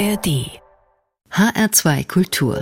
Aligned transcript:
ARD 0.00 0.48
HR2 1.30 2.08
Kultur 2.08 2.54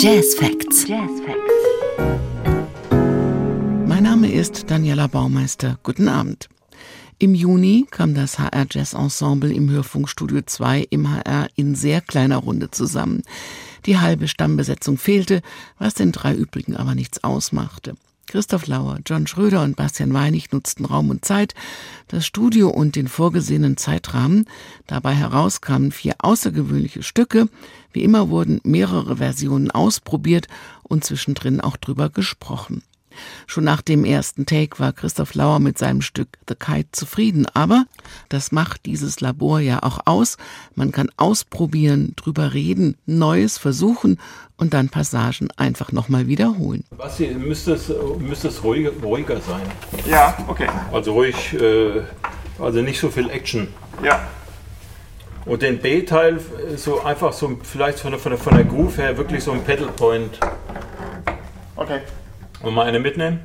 Jazz 0.00 0.34
Facts. 0.36 0.88
Jazz 0.88 1.10
Facts. 1.26 1.52
Mein 3.86 4.04
Name 4.04 4.32
ist 4.32 4.70
Daniela 4.70 5.06
Baumeister. 5.06 5.78
Guten 5.82 6.08
Abend. 6.08 6.48
Im 7.18 7.34
Juni 7.34 7.86
kam 7.90 8.14
das 8.14 8.38
HR 8.38 8.64
Jazz 8.70 8.94
Ensemble 8.94 9.52
im 9.52 9.68
Hörfunkstudio 9.68 10.40
2 10.46 10.86
im 10.88 11.14
HR 11.14 11.48
in 11.56 11.74
sehr 11.74 12.00
kleiner 12.00 12.38
Runde 12.38 12.70
zusammen. 12.70 13.24
Die 13.84 13.98
halbe 13.98 14.28
Stammbesetzung 14.28 14.96
fehlte, 14.96 15.42
was 15.78 15.92
den 15.92 16.10
drei 16.10 16.34
übrigen 16.34 16.74
aber 16.74 16.94
nichts 16.94 17.22
ausmachte. 17.22 17.96
Christoph 18.26 18.66
Lauer, 18.66 18.98
John 19.04 19.26
Schröder 19.26 19.62
und 19.62 19.76
Bastian 19.76 20.14
Weinig 20.14 20.52
nutzten 20.52 20.84
Raum 20.84 21.10
und 21.10 21.24
Zeit, 21.24 21.54
das 22.08 22.24
Studio 22.24 22.68
und 22.68 22.96
den 22.96 23.08
vorgesehenen 23.08 23.76
Zeitrahmen. 23.76 24.46
Dabei 24.86 25.14
herauskamen 25.14 25.92
vier 25.92 26.14
außergewöhnliche 26.18 27.02
Stücke. 27.02 27.48
Wie 27.92 28.02
immer 28.02 28.30
wurden 28.30 28.60
mehrere 28.64 29.16
Versionen 29.18 29.70
ausprobiert 29.70 30.48
und 30.82 31.04
zwischendrin 31.04 31.60
auch 31.60 31.76
drüber 31.76 32.10
gesprochen. 32.10 32.82
Schon 33.46 33.64
nach 33.64 33.82
dem 33.82 34.04
ersten 34.04 34.46
Take 34.46 34.78
war 34.78 34.92
Christoph 34.92 35.34
Lauer 35.34 35.58
mit 35.58 35.78
seinem 35.78 36.02
Stück 36.02 36.28
The 36.48 36.54
Kite 36.54 36.88
zufrieden, 36.92 37.46
aber 37.54 37.84
das 38.28 38.52
macht 38.52 38.86
dieses 38.86 39.20
Labor 39.20 39.60
ja 39.60 39.82
auch 39.82 40.00
aus. 40.04 40.36
Man 40.74 40.92
kann 40.92 41.10
ausprobieren, 41.16 42.14
drüber 42.16 42.54
reden, 42.54 42.96
Neues 43.06 43.58
versuchen 43.58 44.18
und 44.56 44.74
dann 44.74 44.88
Passagen 44.88 45.48
einfach 45.56 45.92
nochmal 45.92 46.28
wiederholen. 46.28 46.84
Basti, 46.96 47.28
müsste 47.28 47.72
es, 47.72 47.92
müsste 48.18 48.48
es 48.48 48.62
ruhiger, 48.62 48.90
ruhiger 49.02 49.40
sein. 49.40 49.62
Ja, 50.06 50.36
okay. 50.46 50.68
Also 50.92 51.12
ruhig, 51.12 51.54
äh, 51.54 52.02
also 52.60 52.80
nicht 52.80 53.00
so 53.00 53.10
viel 53.10 53.28
Action. 53.30 53.68
Ja. 54.04 54.28
Und 55.44 55.62
den 55.62 55.78
B-Teil 55.78 56.38
so 56.76 57.02
einfach 57.02 57.32
so, 57.32 57.58
vielleicht 57.64 57.98
von 57.98 58.12
der, 58.12 58.20
von 58.20 58.30
der, 58.30 58.38
von 58.38 58.54
der 58.54 58.64
Groove 58.64 58.98
her 58.98 59.16
wirklich 59.16 59.42
so 59.42 59.50
ein 59.50 59.64
Pedal 59.64 59.88
Point. 59.88 60.38
Okay. 61.74 62.00
Und 62.62 62.74
mal 62.74 62.86
eine 62.86 63.00
mitnehmen? 63.00 63.40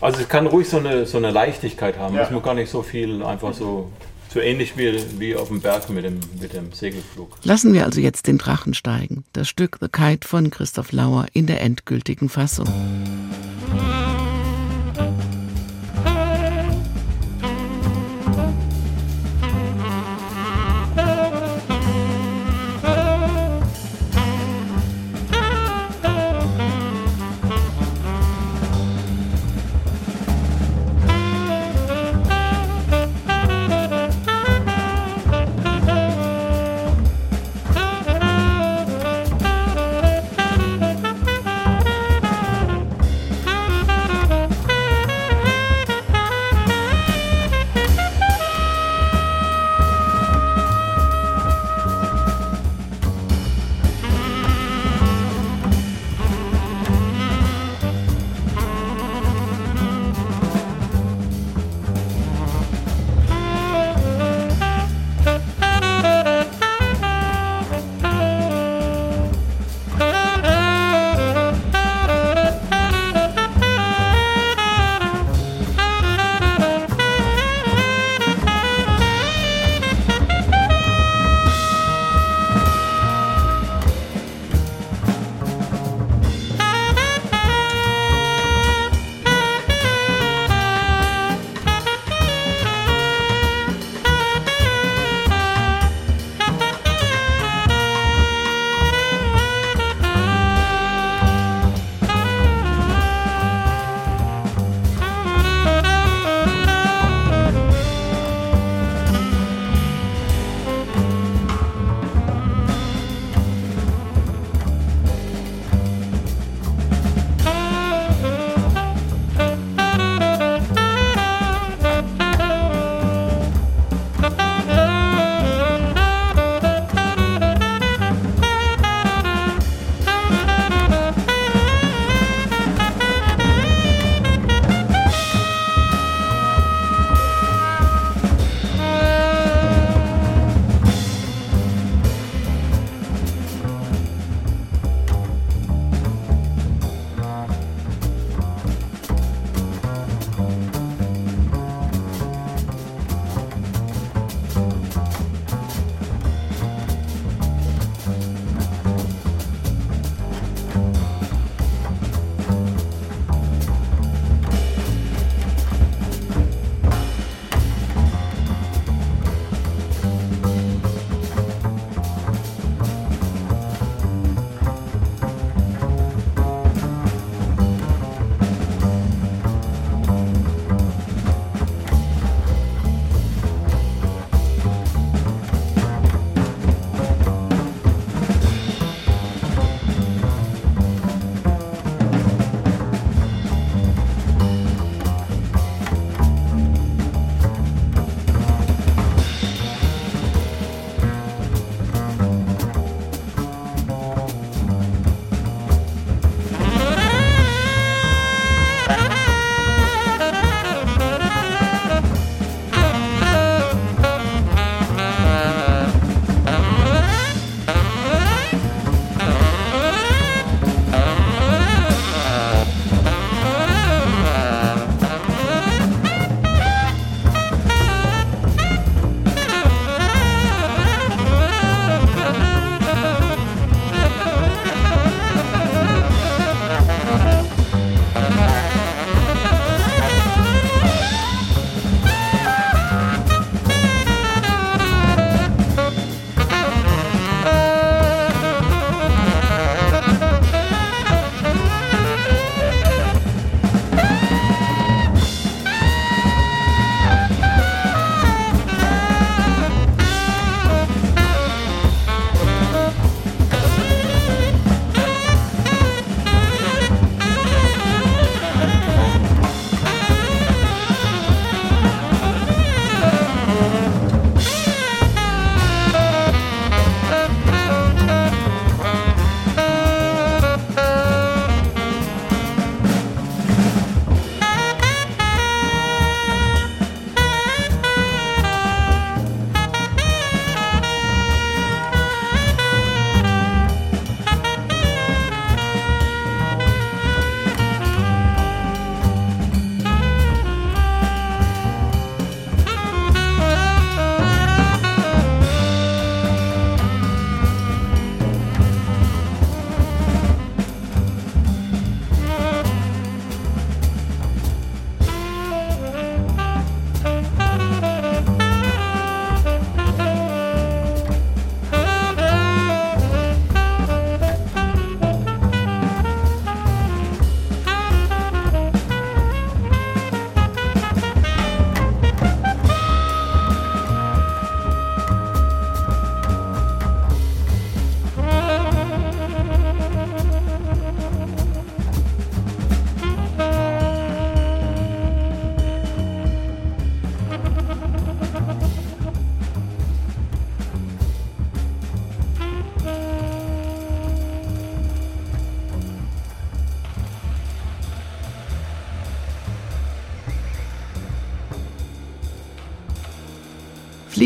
Also 0.00 0.20
es 0.20 0.28
kann 0.28 0.46
ruhig 0.46 0.68
so 0.68 0.78
eine, 0.78 1.06
so 1.06 1.18
eine 1.18 1.30
Leichtigkeit 1.30 1.98
haben. 1.98 2.14
Ja. 2.14 2.22
Es 2.22 2.30
muss 2.30 2.42
gar 2.42 2.54
nicht 2.54 2.70
so 2.70 2.82
viel 2.82 3.22
einfach 3.22 3.54
so, 3.54 3.90
so 4.32 4.40
ähnlich 4.40 4.76
wie, 4.76 5.02
wie 5.18 5.34
auf 5.34 5.48
dem 5.48 5.60
Berg 5.60 5.88
mit 5.88 6.04
dem, 6.04 6.20
mit 6.40 6.52
dem 6.52 6.72
Segelflug. 6.72 7.38
Lassen 7.44 7.72
wir 7.72 7.84
also 7.84 8.00
jetzt 8.00 8.26
den 8.26 8.38
Drachen 8.38 8.74
steigen. 8.74 9.24
Das 9.32 9.48
Stück 9.48 9.78
The 9.80 9.88
Kite 9.88 10.28
von 10.28 10.50
Christoph 10.50 10.92
Lauer 10.92 11.26
in 11.32 11.46
der 11.46 11.62
endgültigen 11.62 12.28
Fassung. 12.28 12.68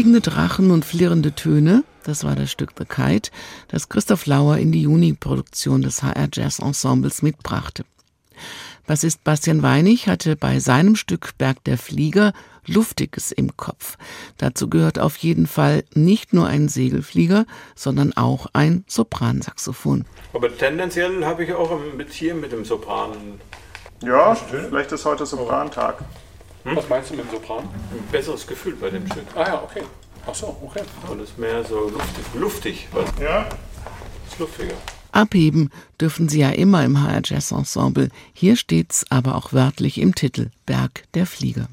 Fliegende 0.01 0.23
Drachen 0.23 0.71
und 0.71 0.87
flirrende 0.87 1.33
Töne, 1.35 1.85
das 2.05 2.25
war 2.25 2.35
das 2.35 2.51
Stück 2.51 2.71
The 2.79 2.87
Kite, 2.87 3.31
das 3.69 3.91
Christoph 3.91 4.25
Lauer 4.25 4.57
in 4.57 4.73
die 4.73 4.81
Juni-Produktion 4.81 5.83
des 5.83 6.03
HR 6.03 6.31
Jazz 6.33 6.59
Ensembles 6.59 7.21
mitbrachte. 7.21 7.85
Bassist 8.87 9.23
Bastian 9.25 9.63
Weinig 9.63 10.09
hatte 10.09 10.37
bei 10.37 10.59
seinem 10.59 10.97
Stück 10.97 11.37
Berg 11.37 11.63
der 11.65 11.77
Flieger 11.77 12.33
Luftiges 12.65 13.31
im 13.31 13.59
Kopf. 13.59 13.99
Dazu 14.39 14.71
gehört 14.71 14.99
auf 14.99 15.19
jeden 15.19 15.47
Fall 15.47 15.85
nicht 15.93 16.33
nur 16.33 16.47
ein 16.47 16.71
Segelflieger, 16.71 17.45
sondern 17.75 18.15
auch 18.15 18.47
ein 18.55 18.87
Sopransaxophon. 18.89 20.07
Aber 20.33 20.57
tendenziell 20.57 21.27
habe 21.27 21.45
ich 21.45 21.53
auch 21.53 21.79
mit 21.95 22.11
hier 22.11 22.35
mit 22.35 22.53
dem 22.53 22.65
Sopran 22.65 23.39
Ja, 24.03 24.35
vielleicht 24.35 24.93
ist 24.93 25.05
heute 25.05 25.27
Soprantag. 25.27 25.99
Was 26.65 26.89
meinst 26.89 27.11
du 27.11 27.15
mit 27.17 27.25
dem 27.27 27.31
Sopran? 27.31 27.65
ein 27.65 28.09
besseres 28.13 28.47
Gefühl 28.47 28.75
bei 28.77 28.91
dem 28.91 29.07
Stück. 29.07 29.25
Ah 29.35 29.47
ja, 29.47 29.63
okay. 29.63 29.83
Ach 30.27 30.35
so, 30.35 30.57
okay. 30.63 30.83
Und 31.09 31.21
es 31.21 31.31
ist 31.31 31.39
mehr 31.39 31.65
so 31.65 31.89
luftig, 31.89 32.25
luftig 32.35 32.89
was 32.93 33.09
Ja? 33.21 33.49
ist 34.29 34.39
luftiger. 34.39 34.75
Abheben 35.13 35.71
dürfen 36.01 36.29
sie 36.29 36.41
ja 36.41 36.51
immer 36.51 36.85
im 36.85 37.03
HR 37.03 37.23
Jazz 37.25 37.51
Ensemble. 37.51 38.11
Hier 38.33 38.57
steht's 38.57 39.05
aber 39.11 39.35
auch 39.37 39.53
wörtlich 39.53 39.99
im 39.99 40.15
Titel 40.15 40.51
Berg 40.67 41.05
der 41.15 41.27
Flieger. 41.27 41.69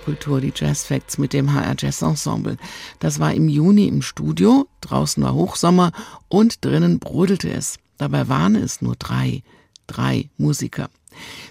Kultur, 0.00 0.40
die 0.40 0.52
Jazz 0.54 0.84
Facts 0.84 1.18
mit 1.18 1.32
dem 1.32 1.52
HR 1.52 1.74
Jazz 1.78 2.02
Ensemble. 2.02 2.56
Das 2.98 3.20
war 3.20 3.32
im 3.32 3.48
Juni 3.48 3.86
im 3.86 4.02
Studio, 4.02 4.66
draußen 4.80 5.22
war 5.22 5.34
Hochsommer 5.34 5.92
und 6.28 6.64
drinnen 6.64 6.98
brodelte 6.98 7.50
es. 7.50 7.78
Dabei 7.98 8.28
waren 8.28 8.56
es 8.56 8.82
nur 8.82 8.96
drei, 8.96 9.42
drei 9.86 10.30
Musiker. 10.38 10.88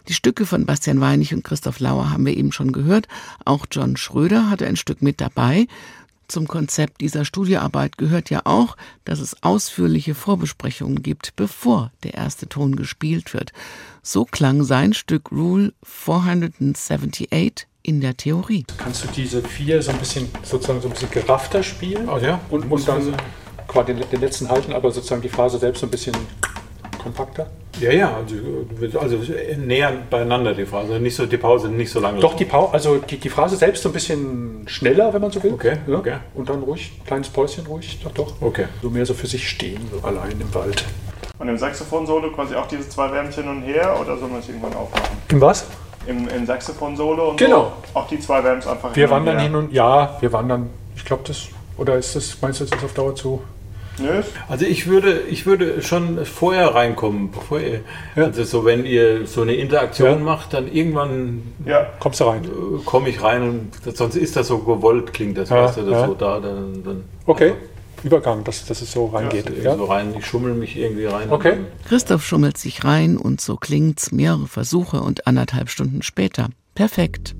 Die 0.08 0.14
Stücke 0.14 0.46
von 0.46 0.66
Bastian 0.66 1.02
Weinig 1.02 1.34
und 1.34 1.44
Christoph 1.44 1.80
Lauer 1.80 2.10
haben 2.10 2.26
wir 2.26 2.36
eben 2.36 2.52
schon 2.52 2.72
gehört. 2.72 3.08
Auch 3.46 3.66
John 3.72 3.98
Schröder 3.98 4.50
hatte 4.50 4.66
ein 4.66 4.78
Stück 4.78 5.02
mit 5.02 5.22
dabei. 5.22 5.68
Zum 6.28 6.48
Konzept 6.48 7.02
dieser 7.02 7.26
Studioarbeit 7.26 7.98
gehört 7.98 8.30
ja 8.30 8.42
auch, 8.44 8.78
dass 9.04 9.20
es 9.20 9.42
ausführliche 9.42 10.14
Vorbesprechungen 10.14 11.02
gibt, 11.02 11.36
bevor 11.36 11.92
der 12.04 12.14
erste 12.14 12.48
Ton 12.48 12.76
gespielt 12.76 13.34
wird. 13.34 13.52
So 14.04 14.26
klang 14.26 14.64
sein 14.64 14.94
Stück 14.94 15.32
Rule 15.32 15.74
478 15.84 17.69
in 17.84 18.02
der 18.02 18.16
Theorie. 18.16 18.66
Kannst 18.78 19.04
du 19.04 19.08
diese 19.08 19.42
vier 19.42 19.82
so 19.82 19.92
ein 19.92 19.98
bisschen 19.98 20.30
sozusagen 20.44 20.82
so 20.82 20.88
ein 20.88 20.92
bisschen 20.92 21.12
geraffter 21.12 21.64
spielen? 21.64 22.10
Oh 22.10 22.18
ja, 22.18 22.40
und, 22.50 22.72
und 22.72 22.88
dann 22.88 23.16
quasi 23.68 23.94
den, 23.94 24.10
den 24.10 24.22
letzten 24.22 24.50
halten, 24.50 24.74
aber 24.74 24.92
sozusagen 24.92 25.22
die 25.22 25.30
Phase 25.30 25.58
selbst 25.58 25.80
so 25.80 25.88
ein 25.88 25.92
bisschen 25.92 26.16
kompakter? 27.00 27.48
Ja, 27.80 27.92
ja, 27.92 28.18
also, 28.18 29.00
also 29.00 29.34
näher 29.58 29.94
beieinander 30.10 30.54
die 30.54 30.66
Phrase, 30.66 31.00
nicht 31.00 31.16
so 31.16 31.26
die 31.26 31.38
Pause 31.38 31.70
nicht 31.70 31.92
so 31.92 32.00
lange. 32.00 32.20
Doch 32.20 32.36
die 32.36 32.46
Pause, 32.46 32.74
also 32.74 32.98
die, 32.98 33.18
die 33.18 33.30
Phrase 33.30 33.56
selbst 33.56 33.84
so 33.84 33.90
ein 33.90 33.94
bisschen 33.94 34.68
schneller, 34.68 35.14
wenn 35.14 35.22
man 35.22 35.32
so 35.32 35.42
will. 35.42 35.54
Okay, 35.54 35.78
ja? 35.88 35.98
okay. 35.98 36.18
Und 36.36 36.50
dann 36.50 36.62
ruhig, 36.62 36.92
kleines 37.06 37.30
Päuschen 37.30 37.66
ruhig, 37.66 38.00
doch 38.04 38.12
doch. 38.12 38.34
Okay. 38.42 38.66
So 38.82 38.90
mehr 38.90 39.06
so 39.06 39.14
für 39.14 39.28
sich 39.28 39.48
stehen, 39.48 39.80
so 39.92 40.06
allein 40.06 40.40
im 40.40 40.54
Wald. 40.54 40.84
Und 41.38 41.48
im 41.48 41.58
Saxophon-Solo 41.58 42.32
quasi 42.32 42.56
auch 42.56 42.68
diese 42.68 42.88
zwei 42.90 43.10
Vamps 43.12 43.36
hin 43.36 43.48
und 43.48 43.62
her 43.62 43.98
oder 44.00 44.18
soll 44.18 44.28
man 44.28 44.40
es 44.40 44.50
irgendwann 44.50 44.74
aufmachen? 44.74 45.18
Im 45.30 45.40
was? 45.40 45.66
Im, 46.08 46.28
im 46.28 46.46
Saxophon-Solo 46.46 47.32
und 47.32 47.38
Genau. 47.38 47.74
so. 47.94 48.00
Auch 48.00 48.08
die 48.08 48.20
zwei 48.20 48.44
Vamps 48.44 48.66
einfach 48.68 48.96
Wir 48.96 49.04
hin 49.08 49.12
und 49.12 49.12
wandern 49.20 49.36
her. 49.36 49.44
hin 49.44 49.56
und 49.56 49.72
ja, 49.74 50.18
wir 50.20 50.32
wandern. 50.34 50.70
Ich 50.96 51.06
glaube 51.06 51.24
das. 51.28 51.48
Oder 51.78 51.96
ist 51.98 52.16
das, 52.16 52.38
meinst 52.42 52.60
du, 52.60 52.64
ist 52.66 52.74
das 52.74 52.84
auf 52.84 52.94
Dauer 52.94 53.16
zu? 53.16 53.42
Nö, 54.02 54.22
Also 54.48 54.66
ich 54.66 54.88
würde, 54.88 55.20
ich 55.30 55.46
würde 55.46 55.82
schon 55.82 56.24
vorher 56.26 56.74
reinkommen, 56.74 57.32
bevor 57.32 57.60
ihr, 57.60 57.82
Ja. 58.16 58.24
also 58.26 58.44
so 58.46 58.64
wenn 58.64 58.86
ihr 58.86 59.28
so 59.28 59.42
eine 59.42 59.54
Interaktion 59.56 60.10
Ja. 60.10 60.16
macht, 60.24 60.54
dann 60.54 60.72
irgendwann 60.72 61.44
ja. 61.66 61.86
Kommst 62.00 62.22
du 62.22 62.24
rein? 62.24 62.50
komme 62.86 63.10
ich 63.10 63.22
rein 63.22 63.42
und 63.84 63.98
sonst 63.98 64.16
ist 64.16 64.38
das 64.38 64.48
so 64.48 64.60
gewollt, 64.60 65.12
klingt 65.14 65.38
das, 65.38 65.50
Ja, 65.50 65.66
weißt 65.66 65.78
du, 65.78 65.82
das 65.82 65.92
ja. 65.92 66.08
so 66.08 66.14
da, 66.14 66.40
dann, 66.40 66.82
dann 66.84 67.04
Okay. 67.26 67.54
Übergang, 68.04 68.44
dass, 68.44 68.66
dass 68.66 68.82
es 68.82 68.92
so 68.92 69.08
reingeht. 69.08 69.46
irgendwie 69.46 69.64
Ja, 69.64 69.76
so 69.76 69.86
rein, 69.86 70.14
ich 70.18 70.26
schummel 70.26 70.54
mich 70.54 70.78
irgendwie 70.78 71.06
rein. 71.06 71.30
Okay. 71.32 71.58
Christoph 71.86 72.26
schummelt 72.26 72.58
sich 72.58 72.84
rein 72.84 73.18
und 73.18 73.42
so 73.42 73.56
klingt's 73.56 74.12
mehrere 74.12 74.48
Versuche 74.48 75.02
und 75.02 75.28
anderthalb 75.28 75.70
Stunden 75.70 76.02
später. 76.02 76.50
Perfekt. 76.76 77.36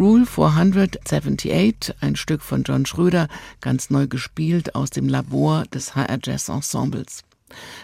Rule 0.00 0.24
478, 0.24 1.94
ein 2.00 2.16
Stück 2.16 2.40
von 2.40 2.62
John 2.62 2.86
Schröder, 2.86 3.28
ganz 3.60 3.90
neu 3.90 4.06
gespielt 4.06 4.74
aus 4.74 4.88
dem 4.88 5.10
Labor 5.10 5.64
des 5.74 5.94
HR 5.94 6.18
Jazz 6.24 6.48
Ensembles. 6.48 7.22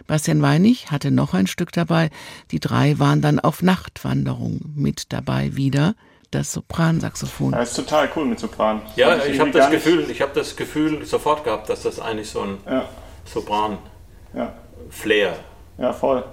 Bastian 0.06 0.40
Weinig 0.40 0.90
hatte 0.90 1.10
noch 1.10 1.34
ein 1.34 1.46
Stück 1.46 1.72
dabei. 1.72 2.08
Die 2.52 2.58
drei 2.58 2.98
waren 2.98 3.20
dann 3.20 3.38
auf 3.38 3.60
Nachtwanderung 3.60 4.62
mit 4.74 5.12
dabei 5.12 5.56
wieder 5.56 5.94
das 6.30 6.54
Sopransaxophon. 6.54 7.52
Ja, 7.52 7.60
ist 7.60 7.76
total 7.76 8.08
cool 8.16 8.24
mit 8.24 8.40
Sopran. 8.40 8.80
Das 8.86 8.96
Ja, 8.96 9.08
fand 9.08 9.18
ich 9.18 9.24
irgendwie 9.34 9.40
habe 9.40 9.50
das 9.50 9.70
Gefühl, 9.70 10.10
ich 10.10 10.22
habe 10.22 10.32
das 10.34 10.56
Gefühl 10.56 11.04
sofort 11.04 11.44
gehabt, 11.44 11.68
dass 11.68 11.82
das 11.82 12.00
eigentlich 12.00 12.30
so 12.30 12.40
ein 12.40 12.56
Ja, 12.64 12.88
Sopran-Flair 13.26 15.36
ja, 15.76 15.84
ja, 15.84 15.92
voll. 15.92 16.24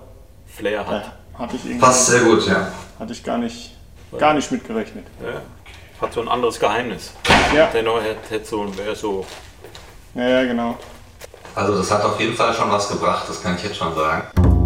Flair 0.45 0.87
hat. 0.87 1.11
Ja, 1.33 1.39
hatte 1.39 1.57
ich 1.57 1.65
irgendwie 1.65 1.81
Passt 1.81 2.05
sehr 2.05 2.21
gut, 2.21 2.47
ja. 2.47 2.71
hatte 2.99 3.11
ich 3.11 3.21
gar 3.21 3.37
nicht, 3.37 3.75
gar 4.17 4.33
nicht 4.33 4.49
mitgerechnet. 4.49 5.07
Ja. 5.21 5.41
Hat 6.01 6.13
so 6.13 6.21
ein 6.21 6.27
anderes 6.27 6.59
Geheimnis. 6.59 7.13
Ja, 7.55 7.67
Der 7.67 7.83
neue 7.83 8.15
hätte 8.29 8.45
so, 8.45 8.77
wäre 8.77 8.95
so 8.95 9.25
ja, 10.15 10.27
ja, 10.27 10.43
genau. 10.43 10.75
Also 11.55 11.75
das 11.75 11.89
hat 11.91 12.03
auf 12.03 12.19
jeden 12.19 12.35
Fall 12.35 12.53
schon 12.53 12.69
was 12.71 12.87
gebracht, 12.87 13.25
das 13.27 13.41
kann 13.41 13.55
ich 13.55 13.63
jetzt 13.63 13.77
schon 13.77 13.95
sagen. 13.95 14.62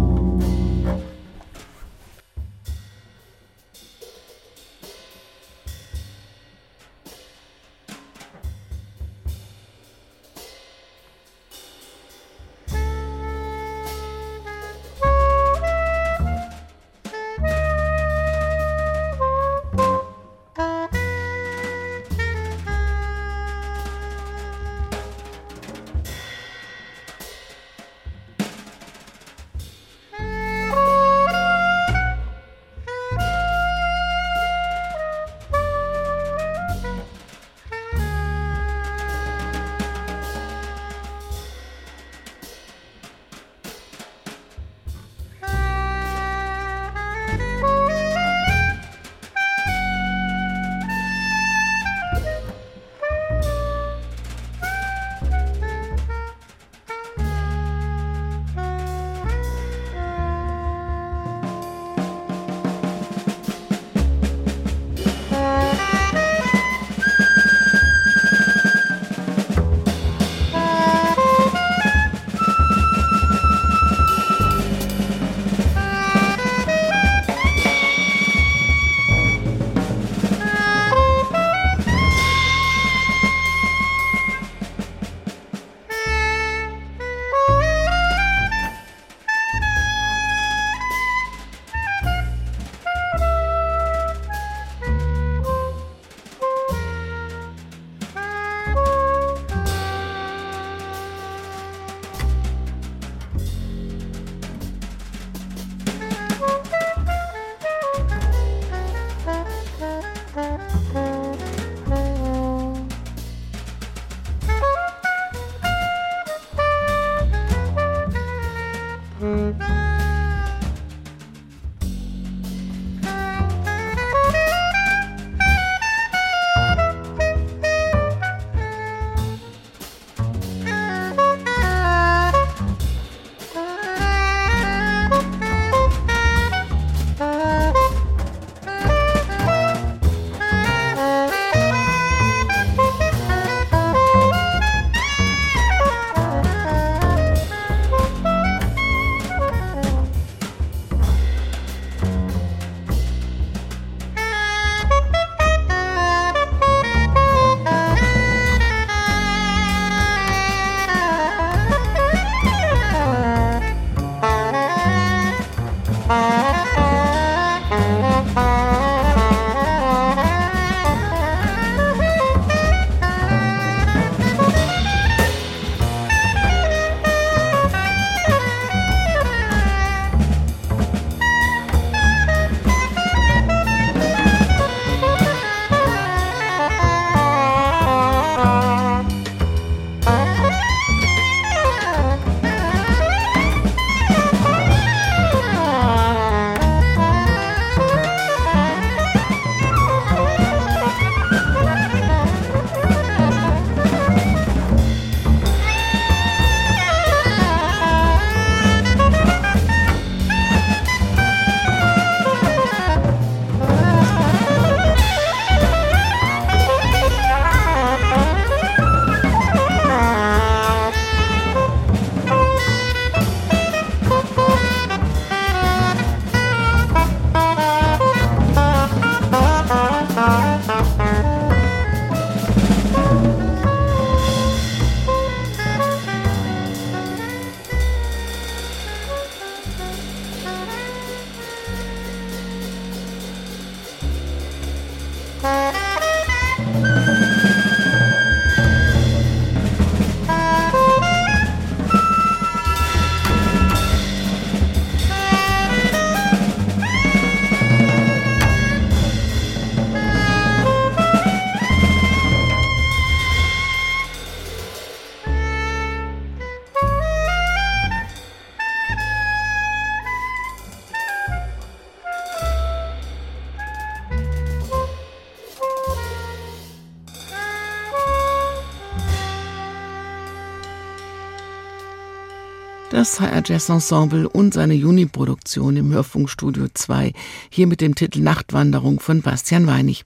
Das 282.98 283.20
HR 283.20 283.44
Jazz 283.46 283.68
Ensemble 283.68 284.28
und 284.28 284.52
seine 284.52 284.74
Juni-Produktion 284.74 285.76
im 285.76 285.92
Hörfunkstudio 285.92 286.66
2, 286.74 287.12
hier 287.48 287.68
mit 287.68 287.80
dem 287.80 287.94
Titel 287.94 288.18
Nachtwanderung 288.18 288.98
von 288.98 289.22
Bastian 289.22 289.68
Weinig. 289.68 290.04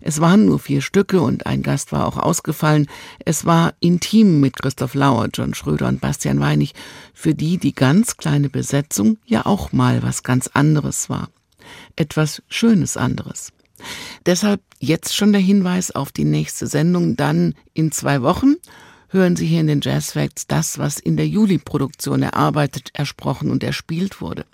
Es 0.00 0.22
waren 0.22 0.46
nur 0.46 0.58
vier 0.58 0.80
Stücke 0.80 1.20
und 1.20 1.44
ein 1.44 1.62
Gast 1.62 1.92
war 1.92 2.06
auch 2.06 2.16
ausgefallen. 2.16 2.86
Es 3.26 3.44
war 3.44 3.74
intim 3.78 4.40
mit 4.40 4.56
Christoph 4.56 4.94
Lauer, 4.94 5.28
John 5.34 5.52
Schröder 5.52 5.86
und 5.86 6.00
Bastian 6.00 6.40
Weinig, 6.40 6.72
für 7.12 7.34
die 7.34 7.58
die 7.58 7.74
ganz 7.74 8.16
kleine 8.16 8.48
Besetzung 8.48 9.18
ja 9.26 9.44
auch 9.44 9.72
mal 9.72 10.02
was 10.02 10.22
ganz 10.22 10.46
anderes 10.46 11.10
war. 11.10 11.28
Etwas 11.94 12.42
Schönes 12.48 12.96
anderes. 12.96 13.52
Deshalb 14.24 14.62
jetzt 14.78 15.14
schon 15.14 15.32
der 15.32 15.42
Hinweis 15.42 15.90
auf 15.90 16.10
die 16.10 16.24
nächste 16.24 16.68
Sendung 16.68 17.16
dann 17.16 17.54
in 17.74 17.92
zwei 17.92 18.22
Wochen 18.22 18.54
hören 19.14 19.36
Sie 19.36 19.46
hier 19.46 19.60
in 19.60 19.68
den 19.68 19.80
Jazz 19.80 20.12
Facts 20.12 20.46
das, 20.46 20.78
was 20.78 20.98
in 20.98 21.16
der 21.16 21.26
Juli-Produktion 21.26 22.22
erarbeitet, 22.22 22.90
ersprochen 22.92 23.50
und 23.50 23.64
erspielt 23.64 24.20
wurde. 24.20 24.44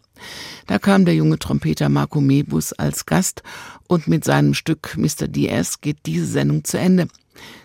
Da 0.66 0.78
kam 0.78 1.04
der 1.04 1.14
junge 1.14 1.38
Trompeter 1.38 1.88
Marco 1.88 2.20
Mebus 2.20 2.72
als 2.74 3.06
Gast 3.06 3.42
und 3.88 4.06
mit 4.06 4.24
seinem 4.24 4.54
Stück 4.54 4.96
Mr. 4.96 5.26
DS 5.26 5.80
geht 5.80 5.98
diese 6.06 6.26
Sendung 6.26 6.62
zu 6.62 6.78
Ende. 6.78 7.08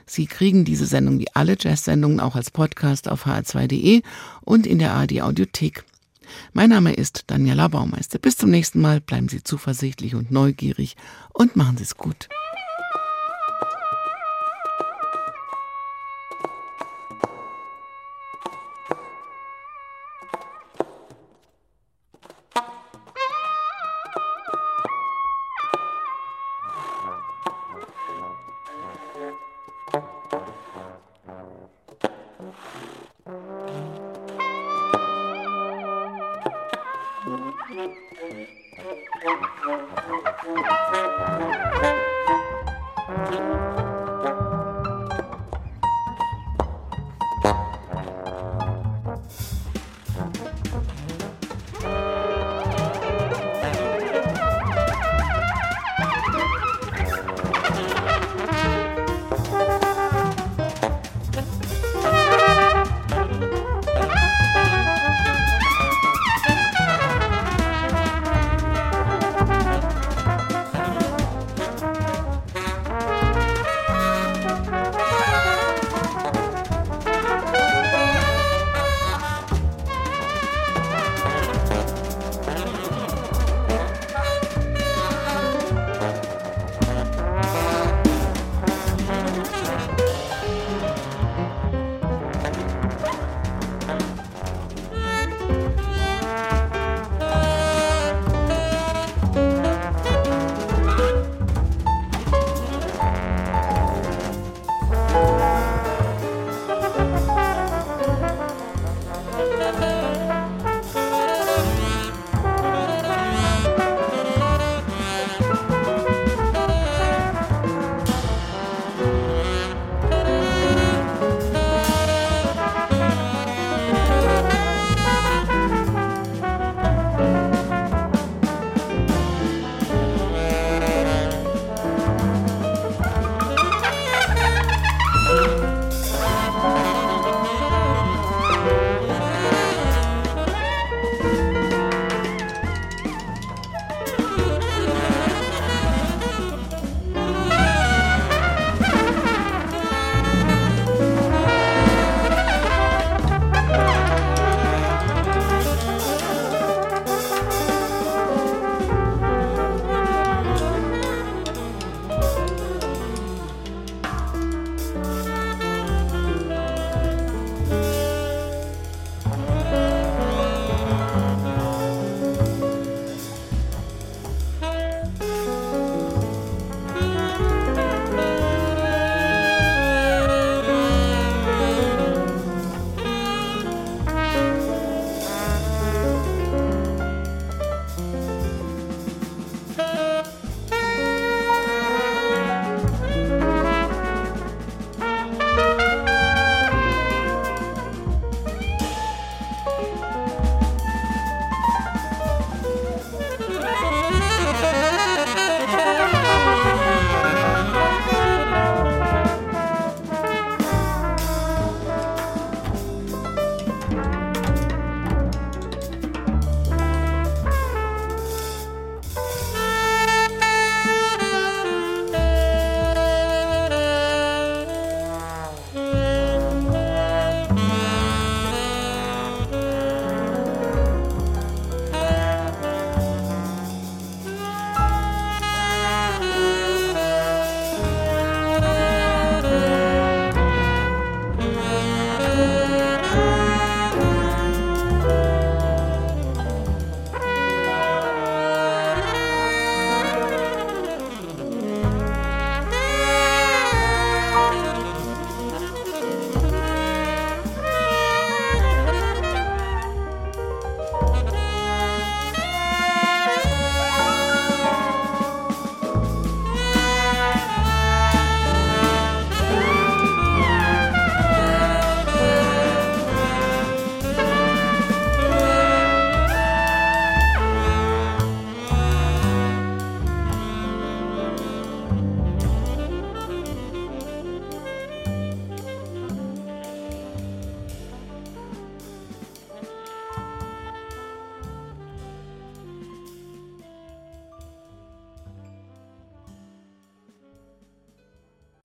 Sie 0.05 0.25
kriegen 0.25 0.65
diese 0.65 0.85
Sendung 0.85 1.19
wie 1.19 1.27
alle 1.33 1.57
Jazz-Sendungen 1.59 2.19
auch 2.19 2.35
als 2.35 2.49
Podcast 2.49 3.09
auf 3.09 3.27
hr2.de 3.27 4.01
und 4.41 4.65
in 4.65 4.79
der 4.79 4.93
ARD 4.93 5.21
Audiothek. 5.21 5.83
Mein 6.53 6.69
Name 6.69 6.93
ist 6.93 7.25
Daniela 7.27 7.67
Baumeister. 7.67 8.19
Bis 8.19 8.37
zum 8.37 8.49
nächsten 8.49 8.81
Mal. 8.81 9.01
Bleiben 9.01 9.29
Sie 9.29 9.43
zuversichtlich 9.43 10.15
und 10.15 10.31
neugierig 10.31 10.95
und 11.33 11.55
machen 11.55 11.77
Sie 11.77 11.83
es 11.83 11.97
gut. 11.97 12.29